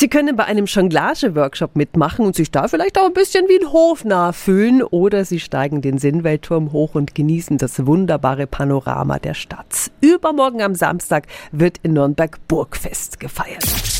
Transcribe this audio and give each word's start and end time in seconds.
Sie 0.00 0.08
können 0.08 0.34
bei 0.34 0.46
einem 0.46 0.64
Jonglage-Workshop 0.64 1.76
mitmachen 1.76 2.24
und 2.24 2.34
sich 2.34 2.50
da 2.50 2.68
vielleicht 2.68 2.98
auch 2.98 3.04
ein 3.04 3.12
bisschen 3.12 3.46
wie 3.48 3.62
ein 3.62 3.70
Hofnarr 3.70 4.32
fühlen 4.32 4.82
oder 4.82 5.26
Sie 5.26 5.40
steigen 5.40 5.82
den 5.82 5.98
Sinnweltturm 5.98 6.72
hoch 6.72 6.94
und 6.94 7.14
genießen 7.14 7.58
das 7.58 7.84
wunderbare 7.84 8.46
Panorama 8.46 9.18
der 9.18 9.34
Stadt. 9.34 9.90
Übermorgen 10.00 10.62
am 10.62 10.74
Samstag 10.74 11.26
wird 11.52 11.76
in 11.82 11.92
Nürnberg 11.92 12.38
Burgfest 12.48 13.20
gefeiert. 13.20 13.99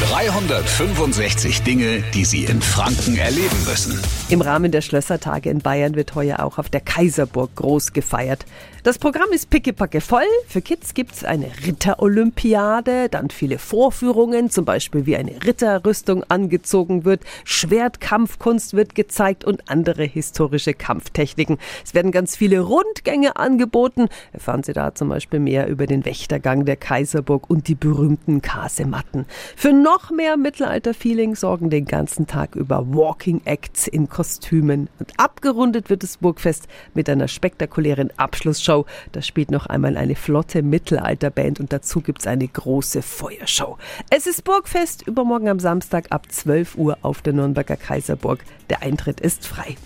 365 0.00 1.62
Dinge, 1.62 2.02
die 2.12 2.26
Sie 2.26 2.44
in 2.44 2.60
Franken 2.60 3.16
erleben 3.16 3.56
müssen. 3.66 3.98
Im 4.28 4.42
Rahmen 4.42 4.70
der 4.70 4.82
Schlössertage 4.82 5.48
in 5.48 5.60
Bayern 5.60 5.94
wird 5.94 6.14
heuer 6.14 6.40
auch 6.40 6.58
auf 6.58 6.68
der 6.68 6.82
Kaiserburg 6.82 7.54
groß 7.56 7.94
gefeiert. 7.94 8.44
Das 8.86 9.00
Programm 9.00 9.32
ist 9.32 9.50
pickepacke 9.50 10.00
voll. 10.00 10.22
Für 10.46 10.62
Kids 10.62 10.94
gibt's 10.94 11.24
eine 11.24 11.50
Ritterolympiade, 11.66 13.08
dann 13.08 13.30
viele 13.30 13.58
Vorführungen, 13.58 14.48
zum 14.48 14.64
Beispiel 14.64 15.06
wie 15.06 15.16
eine 15.16 15.44
Ritterrüstung 15.44 16.22
angezogen 16.28 17.04
wird, 17.04 17.22
Schwertkampfkunst 17.42 18.74
wird 18.74 18.94
gezeigt 18.94 19.44
und 19.44 19.68
andere 19.68 20.04
historische 20.04 20.72
Kampftechniken. 20.72 21.58
Es 21.84 21.94
werden 21.94 22.12
ganz 22.12 22.36
viele 22.36 22.60
Rundgänge 22.60 23.34
angeboten. 23.34 24.06
Erfahren 24.32 24.62
Sie 24.62 24.72
da 24.72 24.94
zum 24.94 25.08
Beispiel 25.08 25.40
mehr 25.40 25.66
über 25.66 25.88
den 25.88 26.04
Wächtergang 26.04 26.64
der 26.64 26.76
Kaiserburg 26.76 27.50
und 27.50 27.66
die 27.66 27.74
berühmten 27.74 28.40
Kasematten. 28.40 29.26
Für 29.56 29.72
noch 29.86 30.10
mehr 30.10 30.36
Mittelalter-Feeling 30.36 31.36
sorgen 31.36 31.70
den 31.70 31.84
ganzen 31.84 32.26
Tag 32.26 32.56
über 32.56 32.92
Walking 32.92 33.40
Acts 33.44 33.86
in 33.86 34.08
Kostümen. 34.08 34.90
Und 34.98 35.12
abgerundet 35.16 35.90
wird 35.90 36.02
das 36.02 36.16
Burgfest 36.16 36.66
mit 36.94 37.08
einer 37.08 37.28
spektakulären 37.28 38.10
Abschlussshow 38.16 38.64
Show. 38.64 38.86
Da 39.12 39.22
spielt 39.22 39.52
noch 39.52 39.66
einmal 39.66 39.96
eine 39.96 40.16
flotte 40.16 40.64
Mittelalterband 40.64 41.60
und 41.60 41.72
dazu 41.72 42.00
gibt 42.00 42.18
es 42.22 42.26
eine 42.26 42.48
große 42.48 43.00
Feuershow. 43.00 43.78
Es 44.10 44.26
ist 44.26 44.42
Burgfest 44.42 45.06
übermorgen 45.06 45.48
am 45.48 45.60
Samstag 45.60 46.06
ab 46.10 46.32
12 46.32 46.74
Uhr 46.74 46.98
auf 47.02 47.22
der 47.22 47.34
Nürnberger 47.34 47.76
Kaiserburg. 47.76 48.44
Der 48.70 48.82
Eintritt 48.82 49.20
ist 49.20 49.46
frei. 49.46 49.76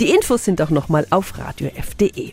Die 0.00 0.14
Infos 0.14 0.46
sind 0.46 0.62
auch 0.62 0.70
nochmal 0.70 1.06
auf 1.10 1.38
radiof.de. 1.38 2.32